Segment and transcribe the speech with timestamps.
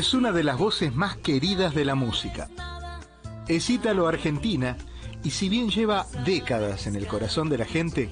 [0.00, 2.48] Es una de las voces más queridas de la música.
[3.48, 4.78] Es ítalo-argentina
[5.22, 8.08] y si bien lleva décadas en el corazón de la gente,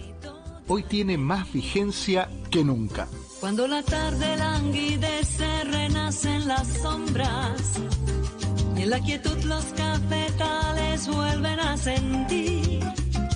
[0.66, 3.08] hoy tiene más vigencia que nunca.
[3.40, 7.80] cuando la tarde languidece renacen las sombras
[8.77, 12.85] y en la quietud los cafetales vuelven a sentir.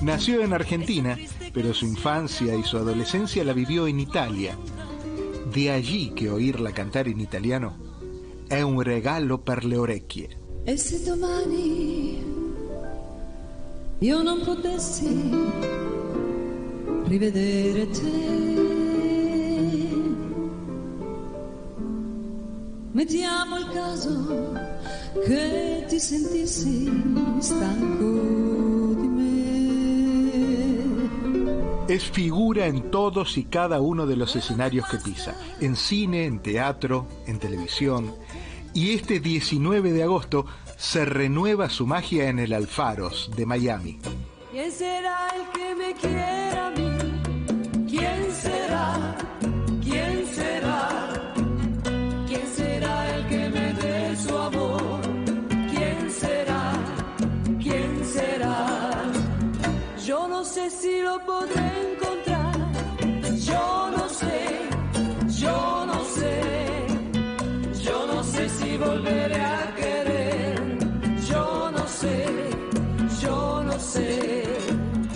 [0.02, 1.16] Nació en Argentina,
[1.55, 4.58] pero su infancia y su adolescencia la vivió en Italia.
[5.55, 7.81] De allí que oírla cantar en italiano
[8.52, 10.29] è un regalo per le orecchie.
[10.65, 12.23] E se domani
[13.98, 15.30] io non potessi
[17.05, 18.11] rivedere te,
[22.91, 24.53] mettiamo il caso
[25.25, 26.91] che ti sentissi
[27.39, 28.52] stanco
[31.88, 36.38] Es figura en todos y cada uno de los escenarios que pisa, en cine, en
[36.38, 38.14] teatro, en televisión.
[38.72, 40.47] Y este 19 de agosto
[40.78, 43.98] se renueva su magia en el Alfaros de Miami.
[44.53, 46.72] ¿Quién será el que me quiera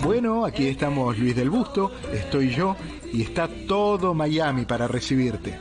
[0.07, 2.75] Bueno, aquí estamos Luis del Busto, estoy yo
[3.13, 5.59] y está todo Miami para recibirte.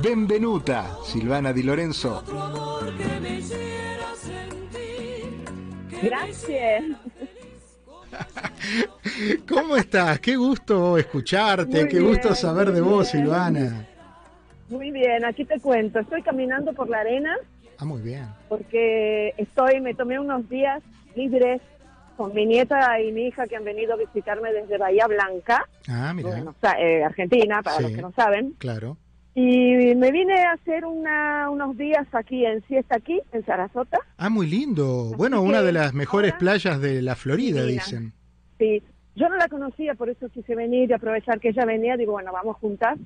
[0.00, 2.22] Benvenuta, Silvana Di Lorenzo.
[2.24, 5.44] Tu amor que me hiciera sentir.
[5.90, 6.84] que Gracias.
[9.48, 10.20] ¿Cómo estás?
[10.20, 13.24] Qué gusto escucharte, Muy qué gusto saber de vos, bien.
[13.24, 13.86] Silvana.
[14.68, 15.98] Muy bien, aquí te cuento.
[16.00, 17.36] Estoy caminando por la arena
[17.78, 18.26] Ah, muy bien.
[18.48, 20.82] porque estoy, me tomé unos días
[21.14, 21.60] libres
[22.16, 26.12] con mi nieta y mi hija que han venido a visitarme desde Bahía Blanca, Ah,
[26.14, 27.82] mira, bueno, eh, Argentina, para Sí.
[27.82, 28.54] los que no saben.
[28.58, 28.96] claro.
[29.36, 33.98] Y me vine a hacer una, unos días aquí en Siesta aquí, en Sarasota.
[34.16, 35.06] Ah, muy lindo.
[35.08, 37.82] Así Bueno, una de las mejores ahora- playas de la Florida, Divina.
[37.82, 38.12] dicen.
[38.58, 38.82] Sí,
[39.16, 41.96] yo no la conocía, por eso quise venir y aprovechar que ella venía.
[41.96, 42.98] Digo, bueno, vamos juntas.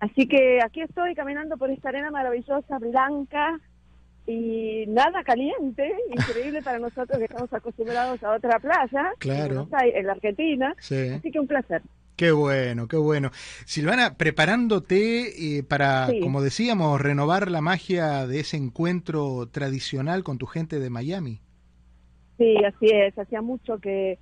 [0.00, 3.60] Así que aquí estoy caminando por esta arena maravillosa, blanca
[4.26, 9.68] y nada caliente, increíble para nosotros que estamos acostumbrados a otra playa, Claro.
[9.80, 10.74] en, la Argentina.
[10.80, 11.08] Sí.
[11.08, 11.82] Así que un placer.
[12.16, 13.30] Qué bueno, qué bueno.
[13.64, 16.20] Silvana, preparándote eh, para, Sí.
[16.20, 21.40] como decíamos, renovar la magia de ese encuentro tradicional con tu gente de Miami.
[22.38, 23.18] Sí, así es.
[23.18, 24.18] Hacía mucho que,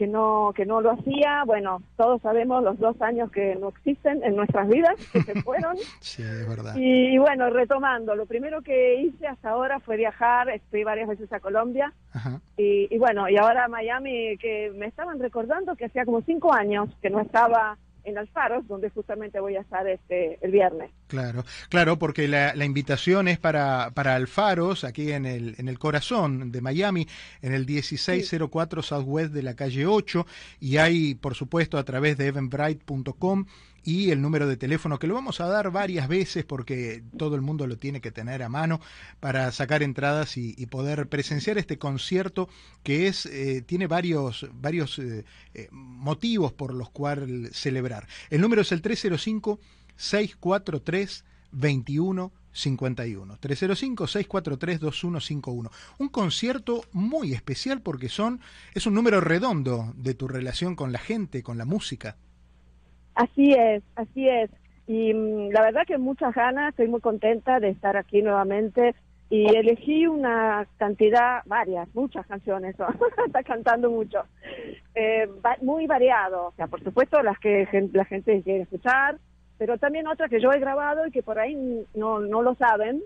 [0.00, 1.44] que no que no lo hacía.
[1.44, 5.76] Bueno, todos sabemos los dos años que no existen en nuestras vidas, que se fueron.
[6.00, 6.74] Sí, es verdad.
[6.74, 11.40] Y, bueno, retomando, lo primero que hice hasta ahora fue viajar, fui varias veces a
[11.40, 12.40] Colombia Ajá.
[12.56, 16.50] y, y bueno, y ahora a Miami, que me estaban recordando que hacía como cinco
[16.50, 20.90] años que no estaba en Alfaros, donde justamente voy a estar este el viernes.
[21.08, 25.78] Claro, claro, porque la, la invitación es para, para Alfaros, aquí en el, en el
[25.78, 27.06] corazón de Miami,
[27.42, 30.26] en el 1604 Southwest de la calle 8,
[30.60, 33.46] y hay, por supuesto, a través de eventbrite.com
[33.84, 37.40] y el número de teléfono que lo vamos a dar varias veces porque todo el
[37.40, 38.80] mundo lo tiene que tener a mano
[39.20, 42.48] para sacar entradas y, poder presenciar este concierto
[42.84, 45.24] que es eh, tiene varios varios eh,
[45.54, 48.06] eh, motivos por los cuales celebrar.
[48.28, 49.58] El número es el 305
[49.96, 58.40] 643 2151 305 643 2151 Un concierto muy especial porque son
[58.74, 62.16] es un número redondo de tu relación con la gente, con la música.
[63.22, 64.50] Así es, así es.
[64.86, 68.94] Y mm, la verdad que muchas ganas, estoy muy contenta de estar aquí nuevamente.
[69.28, 72.74] Y elegí una cantidad, varias, muchas canciones,
[73.26, 74.24] está cantando mucho,
[74.94, 79.18] Eh, va- muy variado, o sea, por supuesto las que la gente quiere escuchar,
[79.56, 81.54] pero también otras que yo he grabado y que por ahí
[81.94, 83.02] no, no lo saben,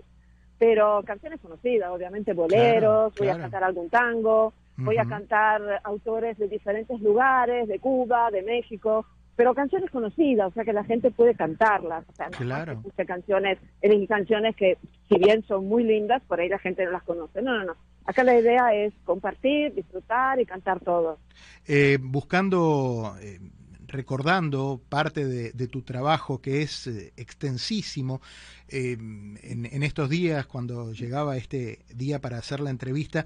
[0.57, 3.37] pero canciones conocidas, obviamente boleros, voy claro.
[3.39, 9.05] a cantar algún tango, voy a cantar autores de diferentes lugares, de Cuba, de México,
[9.35, 12.83] pero canciones conocidas, o sea que la gente puede cantarlas, o sea, no Claro.
[12.95, 14.77] que canciones, elegí canciones que
[15.09, 17.75] si bien son muy lindas, por ahí la gente no las conoce, no, no, no,
[18.05, 21.19] acá la idea es compartir, disfrutar y cantar todo.
[21.67, 23.39] Eh, buscando eh,
[23.87, 28.21] recordando parte de, tu trabajo que es eh, extensísimo.
[28.67, 33.25] en, en, estos días, cuando llegaba este día para hacer la entrevista,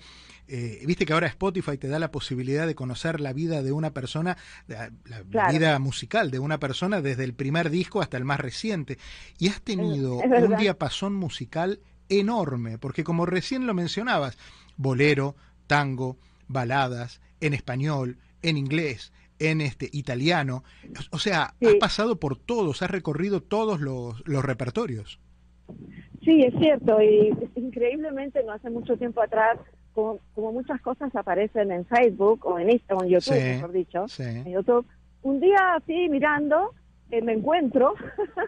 [0.86, 4.38] viste que ahora Spotify te da la posibilidad de conocer la vida de una persona,
[4.68, 4.92] la,
[5.50, 8.98] vida musical de una persona desde el primer disco hasta el más reciente.
[9.38, 11.80] Y has tenido un diapasón musical
[12.10, 14.38] enorme, porque como recién lo mencionabas,
[14.76, 15.36] bolero,
[15.68, 16.18] tango,
[16.48, 20.64] baladas, en español, en inglés, en este italiano.
[21.12, 25.20] O sea, has pasado por todos, has recorrido todos los, los repertorios.
[26.24, 29.58] Sí, es cierto, y increíblemente no hace mucho tiempo atrás,
[29.94, 34.52] como, como muchas cosas aparecen en Facebook o en Instagram, en YouTube, mejor dicho, en
[34.52, 34.86] YouTube,
[35.22, 36.74] un día así mirando,
[37.12, 37.94] eh, me encuentro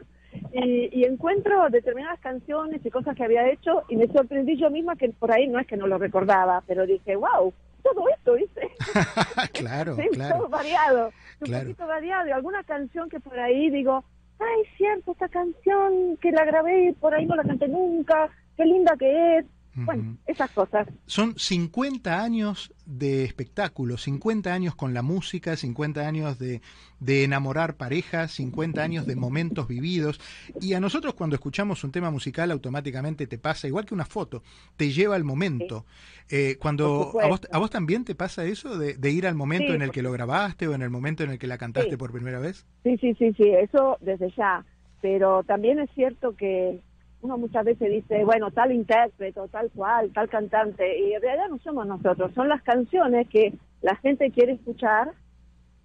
[0.53, 5.09] y, encuentro determinadas canciones y cosas que había hecho y me sorprendí yo misma que
[5.09, 8.72] por ahí no es que no lo recordaba, pero dije, wow, todo esto, ¿viste?
[9.54, 10.38] claro, sí, claro.
[10.38, 12.28] Todo variado, un poquito variado.
[12.28, 14.04] Y alguna canción que por ahí digo,
[14.39, 18.66] ay, cierto, esta canción que la grabé y por ahí no la canté nunca, qué
[18.66, 19.45] linda que es.
[19.73, 20.88] Bueno, esas cosas.
[21.06, 26.62] Son 50 años de espectáculo, 50 años con la música, 50 años de,
[27.00, 30.19] de, enamorar parejas, 50 años de momentos vividos.
[30.59, 34.44] Y a nosotros cuando escuchamos un tema musical automáticamente te pasa, igual que una foto,
[34.75, 35.85] te lleva al momento.
[36.29, 39.73] Eh, cuando a vos, a vos, también te pasa eso de, de ir al momento
[39.73, 42.12] en el que lo grabaste o en el momento en el que la cantaste por
[42.12, 42.65] primera vez.
[42.83, 44.65] Sí, sí, sí, sí, eso desde ya.
[45.01, 46.81] Pero también es cierto que
[47.21, 51.59] uno muchas veces dice, bueno, tal intérprete, tal cual, tal cantante, y en realidad no
[51.59, 55.12] somos nosotros, son las canciones que la gente quiere escuchar,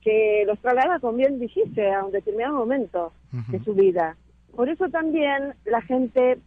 [0.01, 3.13] que los traslada, como bien dijiste, a un determinado momento
[3.49, 4.17] de su vida.
[4.55, 6.39] Por eso también la gente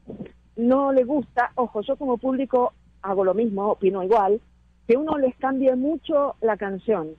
[0.56, 4.42] no le gusta, ojo, yo como público hago lo mismo, opino igual,
[4.88, 7.16] que uno les cambie mucho la canción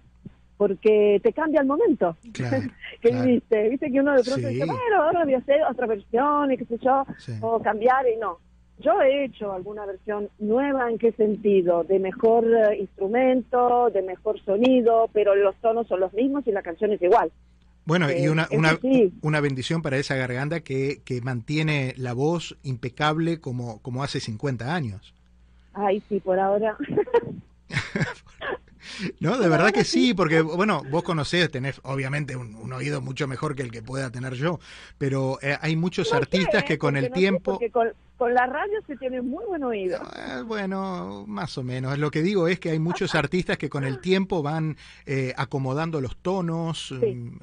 [0.61, 2.19] porque te cambia el momento
[3.01, 3.71] que viste.
[3.71, 6.67] Viste que uno de pronto dice, bueno, ahora voy a hacer otra versión y qué
[6.67, 7.07] sé yo,
[7.41, 8.37] o cambiar y no.
[8.79, 11.83] Yo he hecho alguna versión nueva, ¿en qué sentido?
[11.85, 16.61] De mejor eh, instrumento, de mejor sonido, pero los tonos son los mismos y la
[16.61, 17.33] canción es igual.
[17.87, 18.79] Bueno, y eh, una, una,
[19.23, 24.75] una, bendición para esa garganta que, que mantiene la voz impecable como, como hace 50
[24.75, 25.15] años.
[25.73, 26.77] Ay, sí, por ahora.
[29.21, 33.55] No, de verdad que sí, porque bueno, vos conocés, tenés obviamente un, oído mucho mejor
[33.55, 34.61] que el que pueda tener yo,
[34.99, 37.59] pero eh, hay muchos artistas que con el tiempo...
[37.73, 39.99] con, la radio se tiene muy buen oído.
[40.15, 41.99] Eh, bueno, más o menos.
[41.99, 46.03] Lo que digo es que hay muchos artistas que con el tiempo van eh, acomodando
[46.03, 47.39] los tonos, mm,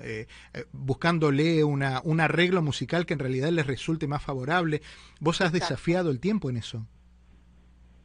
[0.72, 4.84] buscándole una, un arreglo musical que en realidad les resulte más favorable.
[5.19, 6.86] ¿Vos has desafiado el tiempo en eso?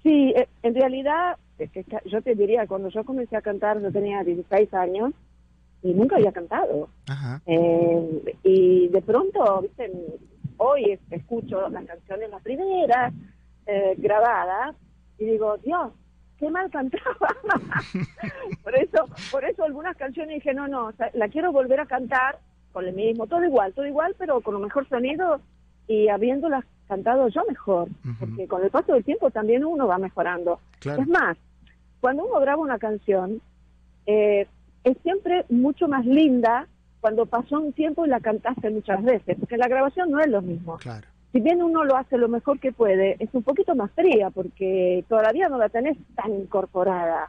[0.02, 1.36] Sí, en realidad
[1.68, 5.12] que yo te diría, cuando yo comencé a cantar, yo tenía 16 años
[5.82, 6.88] y nunca había cantado.
[7.46, 9.90] Eh, y de pronto, ¿viste?
[10.56, 13.12] hoy escucho las canciones, las primeras
[13.66, 14.76] eh, grabadas,
[15.18, 15.92] y digo, Dios,
[16.38, 17.36] qué mal cantaba.
[18.62, 22.38] por eso, por eso algunas canciones dije, no, no, la quiero volver a cantar
[22.72, 25.40] con el mismo, todo igual, todo igual, pero con un mejor sonido
[25.86, 27.88] y habiéndolas cantado yo mejor,
[28.20, 30.60] porque con el paso del tiempo también uno va mejorando.
[30.84, 31.38] Es más,
[32.00, 33.40] cuando uno graba una canción,
[34.04, 34.46] eh,
[34.84, 36.68] es siempre mucho más linda
[37.00, 40.42] cuando pasó un tiempo y la cantaste muchas veces, porque la grabación no es lo
[40.42, 40.78] mismo.
[41.32, 45.02] Si bien uno lo hace lo mejor que puede, es un poquito más fría porque
[45.08, 47.28] todavía no la tenés tan incorporada.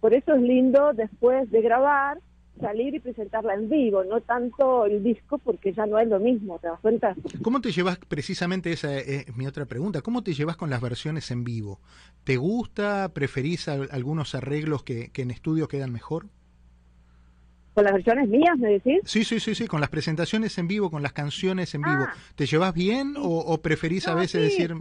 [0.00, 2.16] Por eso es lindo después de grabar
[2.60, 6.58] salir y presentarla en vivo, no tanto el disco porque ya no es lo mismo,
[6.58, 7.14] ¿te das cuenta?
[7.42, 11.30] ¿Cómo te llevas, precisamente esa es mi otra pregunta, cómo te llevas con las versiones
[11.30, 11.80] en vivo?
[12.24, 16.26] ¿Te gusta, preferís algunos arreglos que, en estudio quedan mejor?
[17.74, 19.00] ¿Con las versiones mías, me decís?
[19.04, 22.04] Sí, sí, sí, sí, con las presentaciones en vivo, con las canciones en vivo.
[22.06, 22.14] Ah.
[22.36, 24.74] ¿Te llevas bien o, preferís a veces decir...?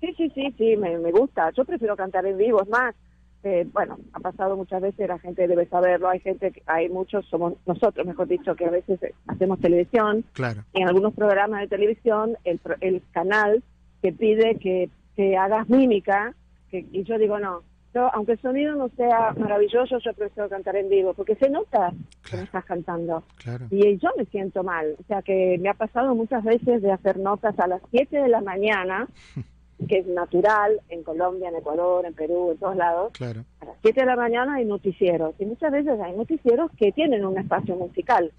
[0.00, 1.50] Sí, sí, sí, sí, me, me gusta.
[1.50, 2.94] Yo prefiero cantar en vivo, es más,
[3.42, 7.54] eh, bueno, ha pasado muchas veces, la gente debe saberlo, hay gente, hay muchos, somos
[7.66, 10.24] nosotros, mejor dicho, que a veces hacemos televisión.
[10.32, 10.64] Claro.
[10.74, 13.62] En algunos programas de televisión, el, el canal
[14.02, 16.34] que pide que, que hagas mímica,
[16.70, 17.62] que, y yo digo, no,
[17.94, 21.92] yo, aunque el sonido no sea maravilloso, yo prefiero cantar en vivo, porque se nota
[22.28, 23.24] que me estás cantando.
[23.36, 23.66] Claro.
[23.70, 24.94] Y yo me siento mal.
[25.00, 28.28] O sea, que me ha pasado muchas veces de hacer notas a las 7 de
[28.28, 29.08] la mañana
[29.88, 33.12] que es natural en Colombia, en Ecuador, en Perú, en todos lados.
[33.12, 33.44] Claro.
[33.60, 37.24] A las 7 de la mañana hay noticieros y muchas veces hay noticieros que tienen
[37.24, 38.32] un espacio musical.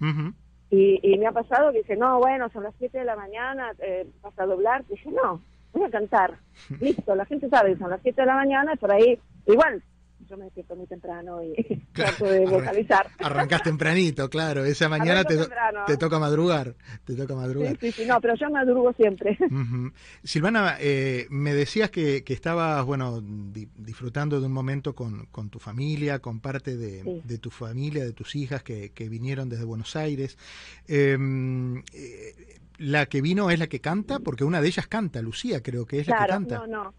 [0.70, 3.72] y, y, me ha pasado que dice, no, bueno, son las 7 de la mañana,
[3.78, 4.84] eh, vas a doblar.
[4.88, 5.40] Y dije, no,
[5.72, 6.34] voy a cantar.
[6.80, 9.82] Listo, la gente sabe, son las 7 de la mañana, por ahí, igual,
[10.32, 11.52] yo me despierto muy temprano y
[11.92, 13.06] trato de vocalizar.
[13.18, 14.64] Arrancás tempranito, claro.
[14.64, 15.36] Esa mañana te,
[15.86, 16.74] te, toca madrugar.
[17.04, 17.76] Te toca madrugar.
[17.78, 19.36] Sí, sí, no, pero yo madrugo siempre.
[20.24, 25.58] Silvana, eh, me decías que, que estabas, bueno, disfrutando de un momento con, con tu
[25.58, 29.96] familia, con parte de, de, tu familia, de tus hijas que, que vinieron desde Buenos
[29.96, 30.38] Aires.
[30.88, 35.62] Em, eh, la que vino es la que canta, porque una de ellas canta, Lucía
[35.62, 36.58] creo que es la que canta.
[36.58, 36.94] No, no.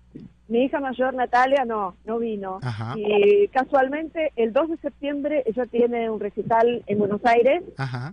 [0.47, 2.59] Mi hija mayor Natalia no, no vino.
[2.95, 7.63] Y casualmente el 2 de septiembre ella tiene un recital en Buenos Aires.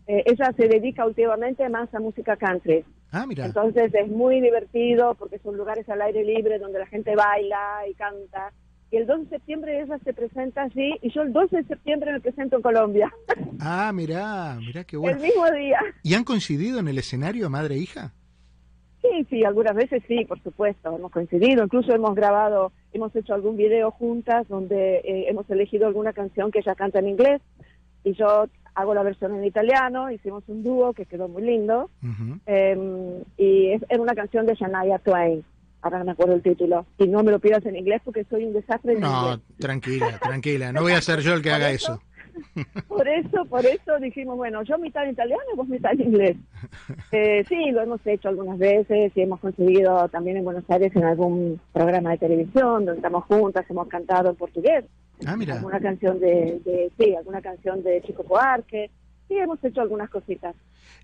[0.07, 2.85] Eh, ella se dedica últimamente más a música country.
[3.11, 3.47] Ah, mira.
[3.47, 7.95] Entonces es muy divertido porque son lugares al aire libre donde la gente baila y
[7.95, 8.53] canta
[8.91, 12.13] y el 2 de septiembre ella se presenta allí y yo el 12 de septiembre
[12.13, 13.13] me presento en Colombia.
[13.63, 15.19] Ah, mirá, mirá qué bueno.
[15.19, 15.79] El mismo día.
[16.03, 18.15] ¿Y han coincidido en el escenario madre e hija?
[19.03, 23.59] Sí, sí, algunas veces sí, por supuesto, hemos coincidido, incluso hemos grabado, hemos hecho algún
[23.59, 27.43] video juntas donde eh, hemos elegido alguna canción que ella canta en inglés
[28.03, 31.91] y yo hago la versión en italiano, hicimos un dúo que quedó muy lindo
[32.47, 35.45] em, y es, es, una canción de Shania Twain
[35.83, 38.45] ahora no me acuerdo el título, y no me lo pidas en inglés porque soy
[38.45, 42.01] un desastre en no, tranquila, tranquila, no voy a ser yo el que haga eso.
[42.89, 46.37] Por eso, por eso dijimos, bueno, yo mitad italiano y vos mitad inglés.
[47.13, 51.03] Eh, sí, lo hemos hecho algunas veces y hemos conseguido también en Buenos Aires en
[51.03, 54.85] algún programa de televisión donde estamos juntas, hemos cantado en portugués.
[55.27, 55.57] Ah, mira.
[55.57, 58.91] Alguna canción de, sí, alguna canción de Chico Poarque.
[59.27, 60.55] Sí, hemos hecho algunas cositas.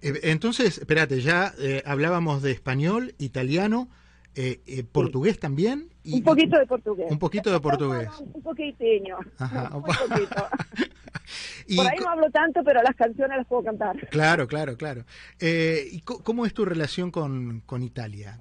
[0.01, 3.89] Eh, entonces, espérate, ya eh, hablábamos de español, italiano,
[4.37, 5.89] eh, eh, ¿Portugués también?
[6.05, 7.11] un poquito de portugués.
[7.11, 8.09] Un poquito de portugués.
[8.21, 9.17] Un poquitiño.
[9.73, 10.49] un poquito.
[11.75, 13.97] Por ahí no hablo tanto, pero las canciones las puedo cantar.
[14.11, 15.05] Claro, claro, claro.
[15.41, 18.39] Eh, ¿Y cómo es tu relación con, con Italia?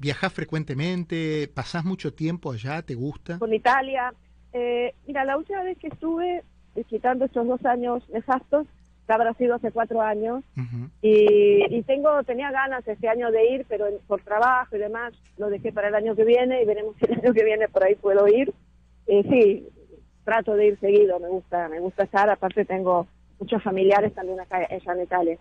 [0.00, 1.48] ¿Viajás frecuentemente?
[1.54, 2.82] ¿Pasás mucho tiempo allá?
[2.82, 3.38] ¿Te gusta?
[3.38, 4.12] Con Italia.
[4.52, 6.42] Eh, mira, la última vez que estuve,
[6.88, 8.66] quitando estos dos años nefastos,
[9.14, 10.44] habrá sido hace cuatro años.
[11.02, 15.72] Y, tengo tenía ganas este año de ir pero por trabajo y demás lo dejé
[15.72, 18.28] para el año que viene y veremos si el año que viene por ahí puedo
[18.28, 18.52] ir.
[19.06, 19.68] Y sí
[20.24, 22.28] trato de ir seguido me gusta me gusta estar.
[22.28, 23.06] Aparte tengo
[23.38, 25.38] muchos familiares también acá en Italia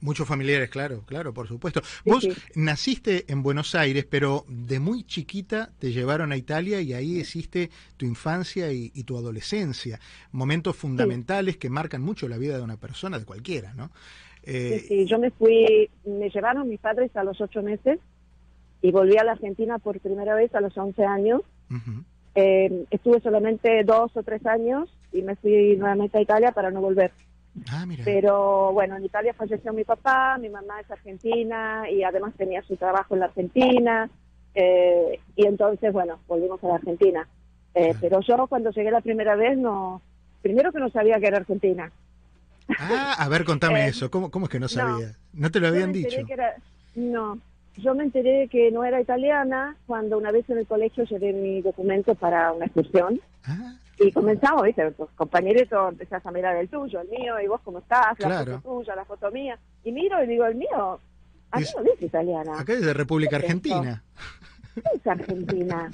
[0.00, 1.80] Muchos familiares, claro, claro, por supuesto.
[2.04, 7.18] Vos naciste en Buenos Aires, pero de muy chiquita te llevaron a Italia y ahí
[7.18, 9.98] hiciste tu infancia y, tu adolescencia,
[10.30, 13.90] momentos fundamentales que marcan mucho la vida de una persona, de cualquiera, ¿no?
[14.44, 17.98] Eh, sí, yo me fui, me llevaron mis padres a los ocho meses
[18.80, 21.42] y volví a la Argentina por primera vez a los once años.
[22.34, 26.80] Eh, estuve solamente dos o tres años y me fui nuevamente a Italia para no
[26.80, 27.10] volver.
[27.70, 32.62] Ah, Pero bueno, en Italia falleció mi papá, mi mamá es argentina y además tenía
[32.62, 34.10] su trabajo en la Argentina.
[34.54, 37.28] Eh, y entonces, bueno, volvimos a la Argentina.
[37.74, 40.02] Eh, pero yo cuando llegué la primera vez, no,
[40.42, 41.92] primero que no sabía que era Argentina.
[42.78, 44.10] Ah, a ver, contame eh, eso.
[44.10, 45.16] ¿Cómo, ¿Cómo, es que no sabía?
[45.32, 46.16] ¿No, te lo habían dicho?
[46.96, 47.38] no,
[47.76, 51.62] yo me enteré que no era italiana cuando una vez en el colegio llevé mi
[51.62, 53.20] documento para una excursión.
[53.44, 53.76] Ah.
[54.00, 54.90] Y comenzamos, ¿viste?
[54.92, 58.60] Pues, compañerito, empezás a mirar el tuyo, el mío, y vos cómo estás, la foto
[58.60, 59.58] tuya, la foto mía.
[59.84, 61.00] Y miro y digo, el mío,
[61.50, 62.60] a mí no dice italiana.
[62.60, 64.02] Acá es de República Argentina.
[64.74, 65.90] ¿Qué es Argentina?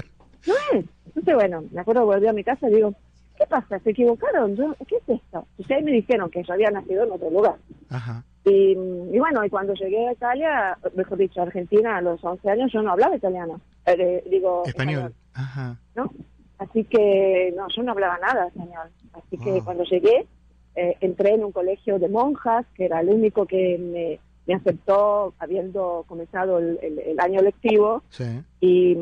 [0.47, 0.85] No es.
[1.07, 2.95] Entonces, bueno, me acuerdo, volví a mi casa y digo,
[3.39, 3.79] ¿qué pasa?
[3.79, 4.57] ¿Se equivocaron?
[4.57, 5.47] Yo, ¿Qué es esto?
[5.71, 7.57] Ahí me dijeron que yo había nacido en otro lugar.
[7.89, 8.23] Ajá.
[8.45, 8.73] Y,
[9.13, 12.73] y, bueno, y cuando llegué a Italia, mejor dicho, a Argentina, a los 11 años,
[12.73, 13.61] yo no hablaba italiano.
[13.87, 15.15] Eh, digo, español.
[15.33, 15.79] Ajá.
[15.95, 16.11] ¿No?
[16.59, 18.89] Así que, no, yo no hablaba nada español.
[19.13, 20.27] Así que cuando llegué,
[20.77, 25.35] eh, entré en un colegio de monjas, que era el único que me, me aceptó
[25.39, 28.03] habiendo comenzado el, año lectivo.
[28.61, 28.97] Y,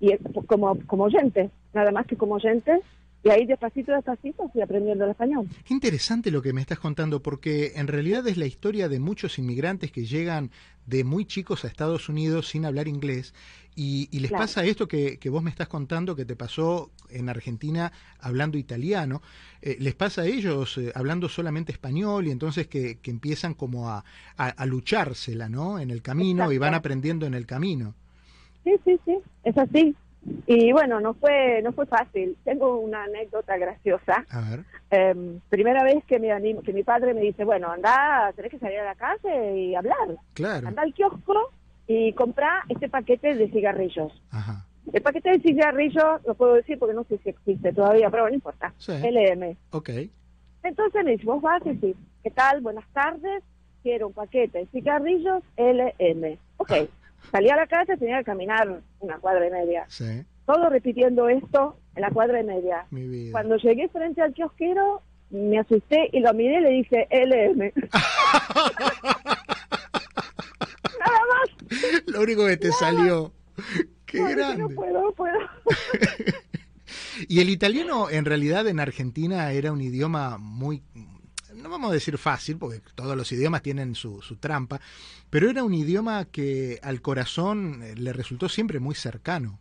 [0.00, 0.16] y
[0.46, 2.80] como, como oyente, nada más que como oyente,
[3.24, 5.48] y ahí despacito, despacito fui aprendiendo el español.
[5.64, 9.38] Qué interesante lo que me estás contando, porque en realidad es la historia de muchos
[9.38, 10.50] inmigrantes que llegan
[10.86, 13.34] de muy chicos a Estados Unidos sin hablar inglés
[13.74, 17.90] y, les pasa esto que, que, vos me estás contando que te pasó en Argentina
[18.20, 19.22] hablando italiano,
[19.62, 23.88] eh, les pasa a ellos eh, hablando solamente español y entonces que, que empiezan como
[23.88, 24.04] a,
[24.36, 25.78] a, luchársela, ¿no?
[25.78, 27.94] En el camino y van aprendiendo en el camino.
[28.64, 29.96] Sí, sí, sí, es así.
[30.46, 32.36] Y bueno, no fue no fue fácil.
[32.44, 34.24] Tengo una anécdota graciosa.
[34.30, 34.64] A ver.
[34.90, 38.58] Em, primera vez que me animo, que mi padre me dice, bueno, anda, tenés que
[38.58, 40.16] salir a la calle y hablar.
[40.34, 40.68] Claro.
[40.68, 41.50] Anda al kiosco
[41.86, 44.12] y compra este paquete de cigarrillos.
[44.30, 44.66] Ajá.
[44.92, 48.34] El paquete de cigarrillos, lo puedo decir porque no sé si existe todavía, pero no
[48.34, 48.72] importa.
[48.88, 49.56] LM.
[49.70, 49.90] Ok.
[50.62, 52.60] Entonces me dice, vos vas a decir, ¿qué tal?
[52.60, 53.42] Buenas tardes,
[53.82, 56.38] quiero un paquete de cigarrillos LM.
[56.58, 56.72] Ok.
[57.30, 59.84] Salí a la casa, tenía que caminar una cuadra y media.
[59.88, 60.22] Sí.
[60.46, 62.86] todo repitiendo esto en la cuadra y media.
[62.90, 63.32] Mi vida.
[63.32, 67.72] Cuando llegué frente al kiosquero, me asusté y lo miré y le dije LM.
[70.98, 72.02] Nada más.
[72.06, 73.32] Lo único que te salió.
[74.06, 74.58] Qué No, grande.
[74.62, 75.38] no puedo, no puedo.
[77.28, 80.82] Y el italiano en realidad en Argentina era un idioma muy,
[81.72, 84.80] vamos a decir fácil, porque todos los idiomas tienen su, su trampa,
[85.30, 89.58] pero era un idioma que al corazón eh, le resultó siempre muy cercano.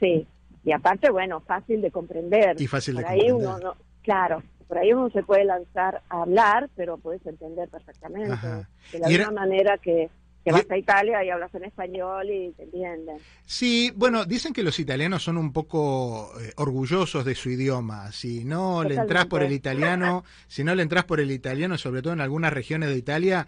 [0.00, 0.26] Sí,
[0.64, 2.60] y aparte, bueno, fácil de comprender.
[2.60, 3.34] Y fácil de ahí comprender.
[3.34, 8.32] uno no, claro, por ahí uno se puede lanzar a hablar, pero puedes entender perfectamente.
[8.32, 8.68] Ajá.
[8.92, 10.10] De la misma manera que,
[10.46, 13.16] que y- vas a Italia y hablas en español y te entienden.
[13.44, 18.12] Sí, bueno, dicen que los italianos son un poco eh, orgullosos de su idioma.
[18.12, 22.00] Si no le entras por el italiano, si no le entras por el italiano, sobre
[22.00, 23.46] todo en algunas regiones de Italia,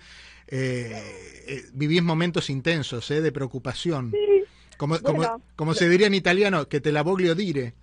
[0.48, 0.90] eh,
[1.46, 4.10] eh, vivís momentos intensos eh, de preocupación.
[4.10, 4.42] Sí,
[4.76, 5.28] Como, Bueno.
[5.28, 7.74] como, como se diría en italiano, que te la voglio dire.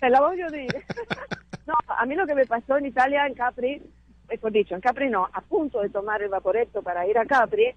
[0.00, 0.66] te la a decir.
[1.66, 3.80] no, a mí lo que me pasó en Italia, en Capri,
[4.28, 7.72] mejor dicho, en Capri no, a punto de tomar el vaporetto para ir a Capri,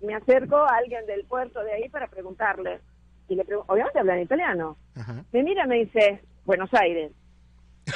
[0.00, 2.80] me acerco a alguien del puerto de ahí para preguntarle.
[3.28, 4.76] Y le pregunto, obviamente habla en italiano.
[4.94, 5.24] Ajá.
[5.32, 7.12] Me mira y me dice, Buenos Aires.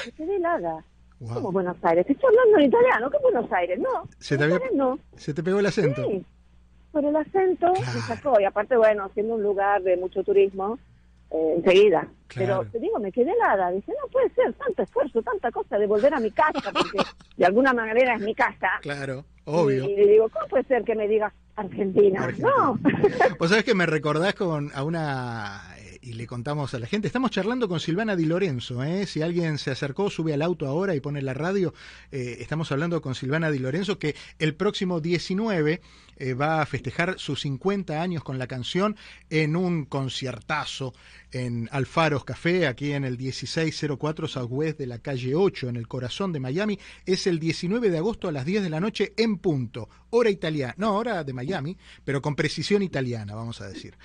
[0.06, 0.84] Me quedé helada.
[1.20, 1.34] Wow.
[1.34, 2.06] ¿Cómo Buenos Aires?
[2.06, 3.10] Te estoy hablando en italiano.
[3.10, 3.78] ¿Qué Buenos Aires?
[3.78, 4.08] No.
[4.18, 4.98] Se te había- no.
[5.16, 6.02] Se te pegó el acento.
[6.08, 6.24] Sí.
[6.92, 7.92] Por el acento Claro.
[7.94, 8.40] me sacó.
[8.40, 10.78] Y aparte, bueno, siendo un lugar de mucho turismo,
[11.30, 12.08] eh, enseguida.
[12.26, 12.60] Claro.
[12.62, 13.70] Pero te digo, me quedé helada.
[13.70, 16.98] Dije, no puede ser tanto esfuerzo, tanta cosa de volver a mi casa, porque
[17.36, 18.68] de alguna manera es mi casa.
[18.80, 19.84] Claro, obvio.
[19.84, 22.24] Y, y le digo, ¿cómo puede ser que me digas Argentina?
[22.24, 22.48] Argentina.
[22.56, 22.78] No.
[23.38, 27.06] Vos sabés que me recordás con a una eh, y le contamos a la gente.
[27.06, 28.82] Estamos charlando con Silvana Di Lorenzo.
[28.82, 29.06] ¿eh?
[29.06, 31.74] Si alguien se acercó, sube al auto ahora y pone la radio.
[32.10, 35.80] eh, estamos hablando con Silvana Di Lorenzo que el próximo 19
[36.20, 38.94] eh, va a festejar sus 50 años con la canción
[39.30, 40.92] en un conciertazo
[41.32, 46.32] en Alfaros Café, aquí en el 1604 Southwest de la calle 8, en el corazón
[46.32, 46.78] de Miami.
[47.06, 49.88] Es el 19 de agosto a las 10 de la noche en punto.
[50.10, 53.96] Hora italiana, no, hora de Miami, pero con precisión italiana, vamos a decir.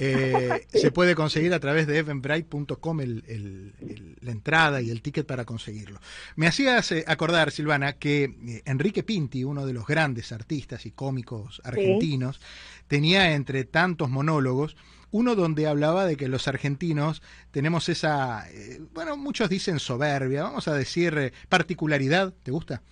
[0.00, 5.44] Eh, se puede conseguir a través de evenbright.com el, la entrada y el ticket para
[5.44, 6.00] conseguirlo.
[6.34, 11.45] Me hacías eh, acordar, Silvana, que Enrique Pinti, uno de los grandes artistas y cómicos
[11.64, 12.40] argentinos,
[12.88, 14.76] tenía entre tantos monólogos
[15.10, 20.68] uno donde hablaba de que los argentinos tenemos esa, eh, bueno, muchos dicen soberbia, vamos
[20.68, 22.82] a decir eh, particularidad, ¿te gusta?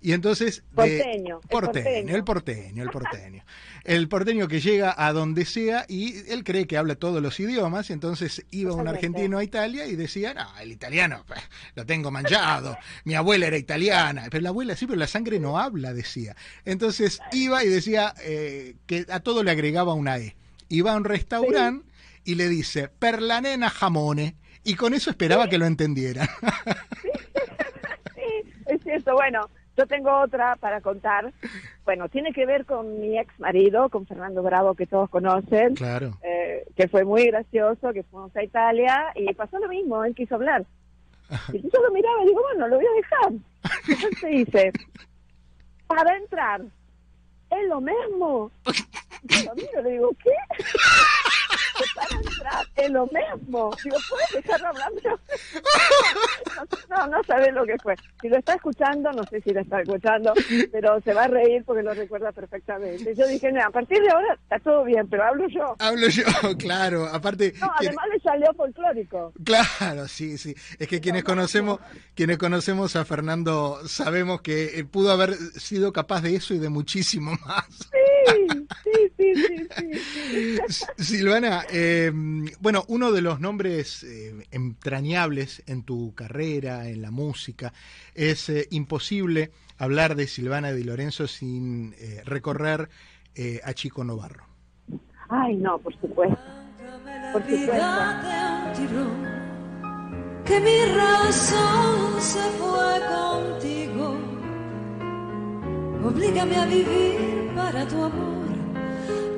[0.00, 0.62] Y entonces...
[0.70, 3.44] de- Porteño, el porteño, el porteño, el porteño.
[3.84, 7.88] El porteño que llega a donde sea y él cree que habla todos los idiomas,
[7.88, 11.40] entonces iba un argentino a Italia y decía, no, el italiano pues,
[11.74, 15.58] lo tengo manchado, mi abuela era italiana, pero la abuela sí, pero la sangre no
[15.58, 16.36] habla, decía.
[16.66, 20.36] Entonces iba y decía eh, que a todo le agregaba una E.
[20.68, 21.88] Iba a un restaurante
[22.24, 26.28] y le dice, per la nena jamone, y con eso esperaba que lo entendieran.
[28.14, 29.14] Sí, es cierto.
[29.14, 29.48] Bueno,
[29.78, 31.32] yo tengo otra para contar.
[31.84, 36.18] Bueno, tiene que ver con mi ex marido, con Fernando Bravo, que todos conocen, claro.
[36.22, 40.34] eh, que fue muy gracioso, que fuimos a Italia y pasó lo mismo, él quiso
[40.34, 40.66] hablar.
[41.52, 43.32] Y yo lo miraba y digo, bueno, lo voy a dejar.
[43.88, 44.72] Entonces dice,
[45.86, 46.60] para entrar,
[47.50, 48.50] es lo mismo.
[49.22, 50.30] Yo lo miro le digo, ¿qué?
[51.94, 53.70] Para entrar es lo mismo.
[53.84, 55.20] Digo, ¿puedes dejarlo hablando?
[56.88, 57.94] No, no sabe lo que fue.
[58.20, 60.32] Si lo está escuchando, no sé si lo está escuchando,
[60.72, 63.14] pero se va a reír porque lo recuerda perfectamente.
[63.14, 65.76] Yo dije, "No, a partir de ahora está todo bien, pero hablo yo.
[65.78, 66.22] Hablo yo,
[66.58, 67.54] claro, aparte...
[67.60, 69.32] No, además le salió folclórico.
[69.44, 70.54] Claro, sí, sí.
[70.78, 71.78] Es que quienes conocemos,
[72.14, 76.68] quienes conocemos a Fernando sabemos que eh, pudo haber sido capaz de eso y de
[76.70, 77.66] muchísimo más.
[77.68, 78.46] Sí,
[78.84, 82.12] sí, sí, sí, sí, Silvana, eh,
[82.60, 87.72] bueno, uno de los nombres eh, entrañables en tu carrera, en la música,
[88.14, 92.88] es eh, imposible hablar de Silvana Di Lorenzo sin eh, recorrer
[93.34, 94.44] eh, a Chico Novarro.
[95.28, 96.38] Ay, no, por supuesto.
[97.32, 97.76] Por supuesto.
[100.44, 104.16] que mi razón se fue contigo.
[106.04, 108.37] Oblígame a vivir para tu amor,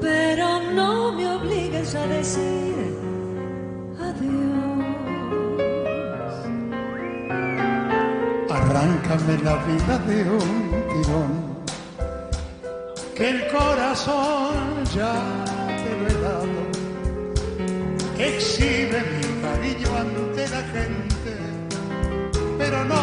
[0.00, 2.96] pero no me obligues a decir
[3.98, 4.80] adiós.
[8.50, 11.32] Arráncame la vida de un tirón,
[13.14, 15.14] que el corazón ya
[15.82, 16.60] te lo he dado.
[18.18, 21.32] Exhibe mi cariño ante la gente,
[22.58, 23.02] pero no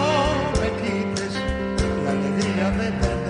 [0.59, 1.33] me quites
[2.03, 3.26] la alegría de tenerte.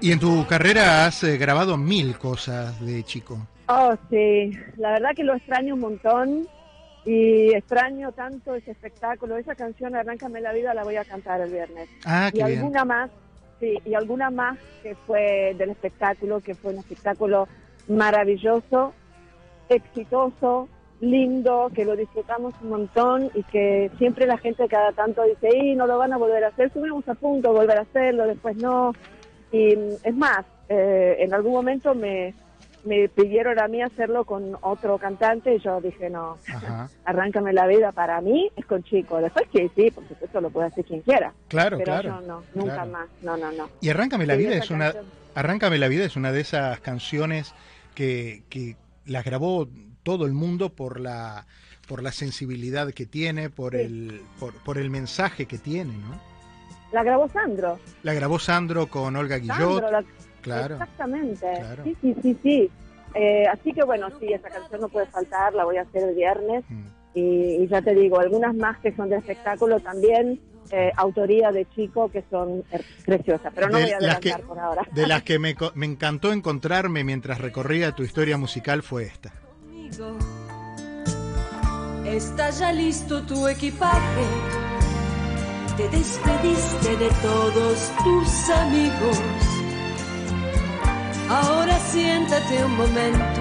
[0.00, 3.38] Y en tu carrera has eh, grabado mil cosas de Chico.
[3.66, 4.52] Oh, sí.
[4.76, 6.48] La verdad que lo extraño un montón.
[7.04, 9.36] y extraño tanto ese espectáculo.
[9.36, 11.88] Esa canción, Arráncame la vida, la voy a cantar el viernes.
[12.04, 12.58] Ah, y qué bien.
[12.58, 13.10] alguna más,
[13.60, 17.48] sí, y alguna más que fue del espectáculo, que fue un espectáculo
[17.88, 18.92] maravilloso,
[19.68, 20.68] exitoso,
[21.00, 25.74] lindo, que lo disfrutamos un montón y que siempre la gente cada tanto dice, y
[25.74, 28.56] no lo van a volver a hacer, estuvimos a punto de volver a hacerlo, después
[28.56, 28.92] no.
[29.52, 32.34] Y es más, eh, en algún momento me,
[32.84, 36.88] me pidieron a mí hacerlo con otro cantante y yo dije, no, Ajá.
[37.04, 39.18] arráncame la vida para mí es con chico.
[39.20, 41.32] Después que sí, por supuesto lo puede hacer quien quiera.
[41.48, 42.20] Claro, pero claro.
[42.20, 42.90] yo no, nunca claro.
[42.90, 43.08] más.
[43.22, 43.68] No, no, no.
[43.80, 45.06] Y Arráncame la Sí, vida es una canción.
[45.34, 47.54] Arráncame la vida es una de esas canciones
[47.94, 49.68] que, que las grabó
[50.02, 51.46] todo el mundo por la
[51.86, 53.80] por la sensibilidad que tiene, por Sí.
[53.82, 56.20] el por, por el mensaje que tiene, ¿no?
[56.92, 57.78] La grabó Sandro.
[58.02, 60.04] La grabó Sandro con Olga Guillot, Sandro, la-
[60.40, 60.74] claro.
[60.76, 61.46] Exactamente.
[61.58, 61.84] Claro.
[61.84, 62.70] Sí, sí, sí, sí.
[63.14, 66.14] Eh, así que bueno, sí, esa canción no puede faltar, la voy a hacer el
[66.14, 66.64] viernes.
[66.68, 66.84] Mm.
[67.14, 67.20] Y,
[67.62, 72.10] y ya te digo, algunas más que son de espectáculo también, eh, autoría de chico,
[72.10, 72.62] que son
[73.04, 73.52] preciosas.
[73.54, 74.82] Pero no De voy a que- adelantar por ahora.
[74.92, 79.32] De las que me, co- me encantó encontrarme mientras recorría tu historia musical fue esta.
[79.60, 80.16] conmigo.
[82.04, 84.24] Está ya listo tu equipaje.
[85.78, 89.20] Te despediste de todos tus amigos.
[91.30, 93.40] Ahora siéntate un momento,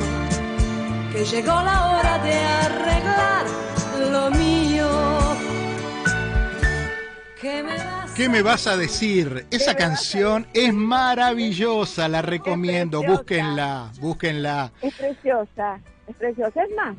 [1.12, 3.45] que llegó la hora de arreglar
[4.12, 4.88] lo mío.
[7.41, 9.47] ¿Qué me vas ¿Qué me vas a decir?
[9.50, 14.71] Esa canción es maravillosa, la recomiendo, búsquenla, búsquenla.
[14.84, 16.62] Es preciosa, es preciosa.
[16.62, 16.95] Es más,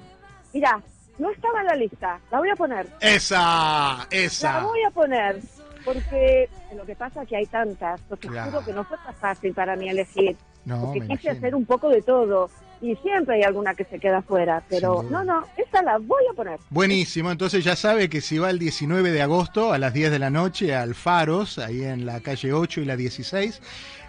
[0.52, 0.82] mira,
[1.18, 2.86] no estaba en la lista, la voy a poner.
[3.00, 4.60] Esa, La esa.
[4.60, 5.40] voy a poner,
[5.84, 8.50] porque lo que pasa es que hay tantas, porque Claro.
[8.50, 11.32] juro que no fue tan fácil para mí elegir, No, porque quise imagino.
[11.32, 15.24] hacer un poco de todo, y siempre hay alguna que se queda fuera, pero no,
[15.24, 16.58] no, esta la voy a poner.
[16.70, 20.18] Buenísimo, entonces ya sabe que si va el 19 de agosto a las 10 de
[20.18, 23.60] la noche al Faros, ahí en la calle 8 y la 16,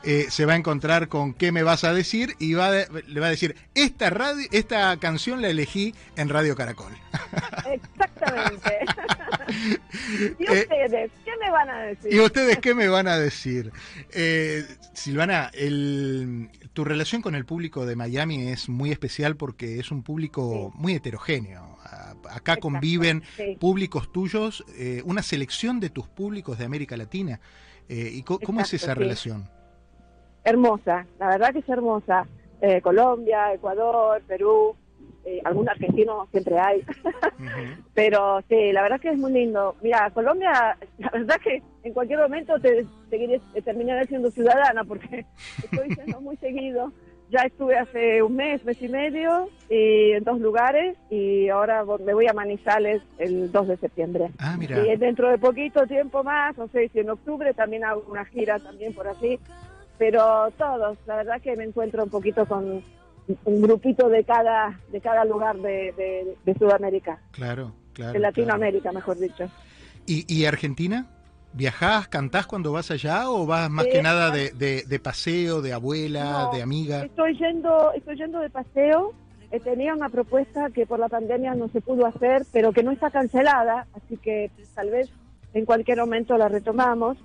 [0.03, 2.35] eh, se va a encontrar con ¿Qué me vas a decir?
[2.39, 6.55] y va de- le va a decir, esta, radio, esta canción la elegí en Radio
[6.55, 6.93] Caracol.
[7.69, 8.79] Exactamente.
[10.39, 12.13] ¿Y Eh, ustedes qué me van a decir?
[12.13, 13.71] ¿Y ustedes qué me van a decir?
[14.11, 19.91] Eh, Silvana, el- tu relación con el público de Miami es muy especial porque es
[19.91, 21.77] un público muy heterogéneo.
[21.83, 23.57] Acá Exacto, conviven sí.
[23.59, 27.41] públicos tuyos, eh, una selección de tus públicos de América Latina.
[27.89, 28.97] Eh, ¿Y cómo es esa sí.
[28.97, 29.49] relación?
[30.45, 32.25] hermosa, la verdad que es hermosa.
[32.61, 34.77] Eh, Colombia, Ecuador, Perú,
[35.25, 36.79] eh, algún argentino siempre hay,
[37.39, 37.83] Ujú.
[37.93, 39.75] pero sí, la verdad que es muy lindo.
[39.81, 45.25] Mira, Colombia, la verdad que en cualquier momento te seguiré, eh, terminaré siendo ciudadana porque
[45.63, 46.91] estoy yendo muy seguido.
[47.31, 52.15] Ya estuve hace un mes, mes y medio, y en dos lugares, y ahora me
[52.15, 54.31] voy a Manizales el 2 de septiembre.
[54.39, 54.83] Ah, mira.
[54.83, 58.57] Y dentro de poquito tiempo más, no sé si en octubre también hago una gira
[58.57, 59.39] también por allí,
[59.99, 62.81] pero todos, la verdad que me encuentro un poquito con
[63.45, 68.13] un grupito de cada de cada lugar de, de- de Sudamérica, Claro, claro.
[68.13, 69.49] de Latinoamérica, mejor dicho.
[70.05, 71.07] ¿Y, y Argentina?
[71.53, 75.61] ¿Viajás, cantás cuando vas allá o vas más Sí, que nada de, de- de paseo,
[75.61, 77.03] de abuela, No, de amiga?
[77.03, 79.13] Estoy yendo, estoy yendo de paseo.
[79.51, 82.91] Eh, tenía una propuesta que por la pandemia no se pudo hacer, pero que no
[82.91, 85.09] está cancelada, así que tal vez
[85.55, 87.17] en cualquier momento la retomamos.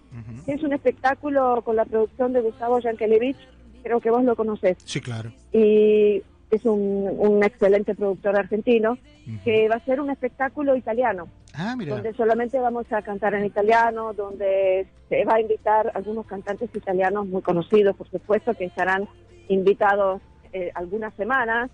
[0.46, 3.36] Es un espectáculo con la producción de Gustavo Yankelevich,
[3.84, 4.76] creo que vos lo conocés.
[4.84, 5.30] Sí, claro.
[5.52, 8.96] y es un, un excelente productor argentino
[9.44, 11.94] que va a ser un espectáculo italiano, Ah, mira.
[11.94, 17.26] donde solamente vamos a cantar en italiano, donde se va a invitar algunos cantantes italianos
[17.26, 19.08] muy conocidos, por supuesto, que estarán
[19.48, 20.20] invitados
[20.52, 21.70] eh, algunas semanas.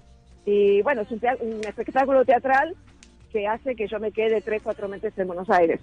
[0.46, 2.74] Y bueno, es un, un espectáculo teatral
[3.32, 5.80] que hace que yo me quede tres, cuatro meses en Buenos Aires.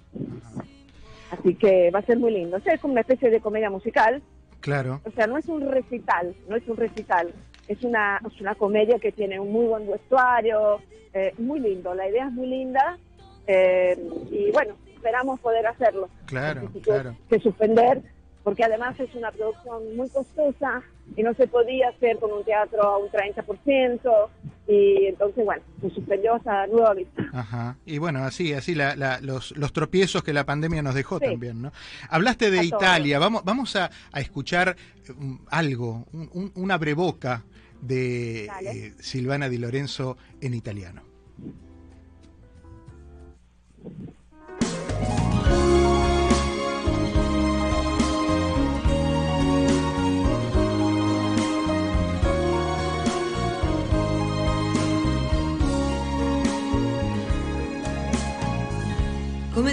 [1.30, 2.56] Así que va a ser muy lindo.
[2.56, 4.22] O sea, es como una especie de comedia musical,
[4.60, 5.00] Claro.
[5.04, 7.32] o sea, no es un recital, no es un recital,
[7.68, 10.80] es una, es una comedia que tiene un muy buen vestuario,
[11.14, 12.98] eh, muy lindo, la idea es muy linda
[13.46, 13.96] eh,
[14.30, 16.08] y bueno, esperamos poder hacerlo.
[16.26, 17.16] Claro, claro.
[17.28, 18.02] Que suspender,
[18.42, 20.82] porque además es una producción muy costosa
[21.16, 24.28] y no se podía hacer con un teatro a un 30%,
[24.68, 27.22] y entonces, bueno, se suspendió hasta nueva vista.
[27.32, 27.76] Ajá.
[27.86, 31.24] Y bueno, así, así la- la- los, los tropiezos que la pandemia nos dejó Sí.
[31.24, 31.72] también, ¿no?
[32.10, 32.64] Hablaste de A.
[32.64, 34.76] Italia, vamos, vamos a, a escuchar
[35.18, 37.44] un- algo, un- un- una breboca
[37.80, 41.02] de eh, Silvana Di Lorenzo en italiano.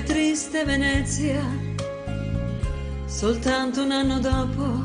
[0.03, 1.43] Triste Venezia,
[3.05, 4.83] soltanto un anno dopo,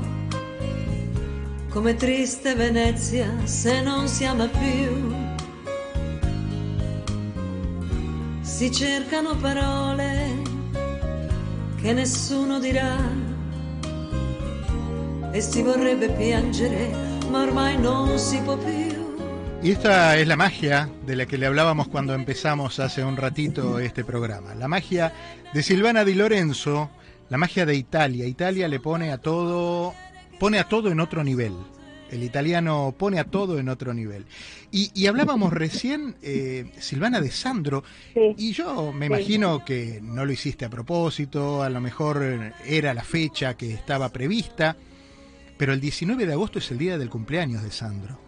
[1.70, 5.14] come triste Venezia se non si ama più.
[8.42, 10.42] Si cercano parole
[11.80, 12.96] che nessuno dirà
[15.30, 16.90] e si vorrebbe piangere,
[17.30, 18.79] ma ormai non si può più.
[19.62, 23.78] Y esta es la magia de la que le hablábamos cuando empezamos hace un ratito
[23.78, 24.54] este programa.
[24.54, 25.12] La magia
[25.52, 26.90] de Silvana Di Lorenzo,
[27.28, 28.26] la magia de Italia.
[28.26, 29.94] Italia le pone a todo,
[30.38, 31.52] pone a todo en otro nivel.
[32.10, 34.24] El italiano pone a todo en otro nivel.
[34.72, 38.34] Y, y hablábamos recién, eh, Silvana, de Sandro, Sí.
[38.38, 43.04] y yo me imagino que no lo hiciste a propósito, a lo mejor era la
[43.04, 44.74] fecha que estaba prevista,
[45.58, 48.18] pero el 19 de agosto es el día del cumpleaños de Sandro.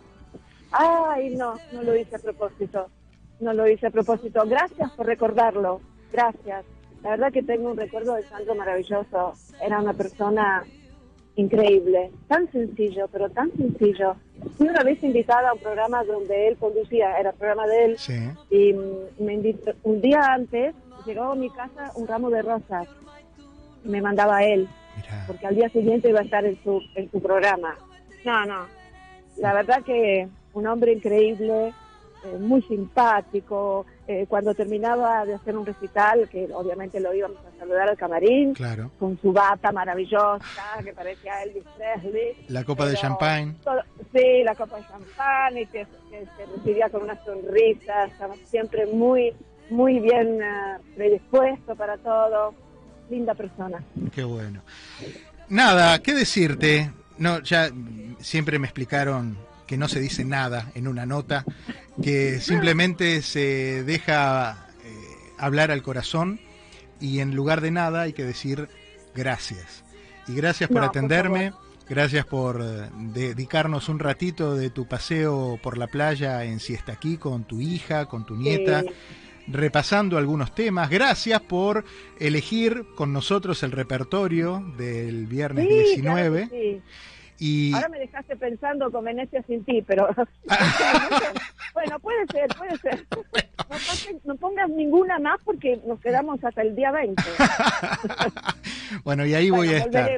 [1.14, 2.86] Ay, no, no lo hice a propósito.
[3.40, 4.42] No lo hice a propósito.
[4.46, 5.80] Gracias por recordarlo.
[6.12, 6.64] Gracias.
[7.02, 9.32] La verdad que tengo un recuerdo de Sandro maravilloso.
[9.60, 10.62] Era una persona
[11.36, 12.10] increíble.
[12.28, 14.14] Tan sencillo, pero tan sencillo.
[14.56, 17.98] Fui una vez invitada a un programa donde él conducía, era el programa de él,
[17.98, 18.14] Sí.
[18.50, 18.74] y
[19.22, 20.74] me invitó, un día antes
[21.06, 22.86] llegó a mi casa un ramo de rosas
[23.84, 25.24] y me mandaba a él Mirá.
[25.26, 27.76] porque al día siguiente iba a estar en su, en su programa.
[28.24, 28.66] No, no.
[29.38, 31.68] La verdad que un hombre increíble,
[32.24, 33.86] eh, muy simpático.
[34.06, 38.52] Eh, cuando terminaba de hacer un recital, que obviamente lo íbamos a saludar al camarín,
[38.54, 38.90] Claro.
[38.98, 40.40] con su bata maravillosa,
[40.84, 42.44] que parecía Elvis Presley.
[42.48, 42.96] La copa de
[43.62, 48.34] todo- sí, la copa de champán, y que, que se recibía con una sonrisa, estaba
[48.44, 49.32] siempre muy,
[49.70, 52.54] muy bien eh, predispuesto para todo.
[53.10, 53.82] Linda persona.
[54.14, 54.62] Qué bueno.
[55.48, 56.90] Nada, ¿qué decirte?
[57.18, 57.68] No, ya
[58.20, 61.44] siempre me explicaron que no se dice nada en una nota,
[62.02, 64.88] que simplemente se deja eh,
[65.38, 66.40] hablar al corazón
[67.00, 68.68] y en lugar de nada hay que decir
[69.14, 69.84] gracias.
[70.28, 71.52] Y gracias por No, por atenderme,
[71.88, 77.16] gracias por eh, dedicarnos un ratito de tu paseo por la playa en Siesta aquí
[77.16, 78.88] con tu hija, con tu nieta Sí.
[79.48, 80.88] repasando algunos temas.
[80.88, 81.84] Gracias por
[82.20, 86.48] elegir con nosotros el repertorio del viernes Sí, 19.
[86.48, 86.82] claro que sí.
[87.44, 90.06] Y Ahora me dejaste pensando con Venecia sin ti, pero
[91.74, 93.06] bueno, puede ser, puede ser.
[94.24, 97.22] No, pongas ninguna más porque nos quedamos hasta el día 20.
[99.02, 100.10] bueno, y ahí Bueno, voy a estar.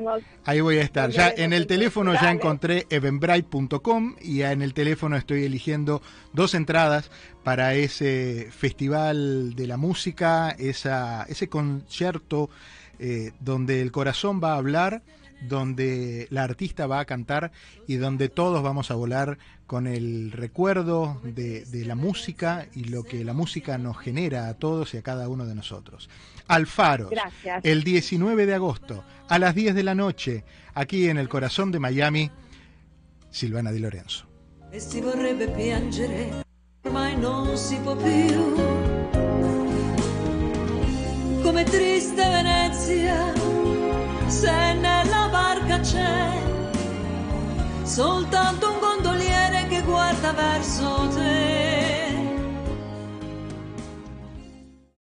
[0.45, 1.11] Ahí voy a estar.
[1.11, 7.11] Ya en el teléfono ya encontré eventbrite.com y en el teléfono estoy eligiendo dos entradas
[7.45, 12.51] para ese festival de la música, esa, ese concierto
[12.99, 15.03] eh, donde el corazón va a hablar,
[15.43, 17.53] donde la artista va a cantar
[17.87, 23.05] y donde todos vamos a volar con el recuerdo de, de la música y lo
[23.05, 26.09] que la música nos genera a todos y a cada uno de nosotros.
[27.11, 27.65] Gracias.
[27.65, 30.45] el 19 de agosto a las 10 de la noche,
[30.75, 32.31] aquí en el corazón de Miami,
[33.31, 34.27] Silvana Di Lorenzo.
[41.43, 43.35] Come triste Venezia,
[44.29, 44.75] se
[45.85, 46.43] c'è
[47.83, 51.74] soltanto un gondoliere che guarda verso te.